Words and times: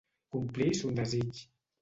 Complir 0.35 0.73
son 0.79 0.93
desig. 1.01 1.45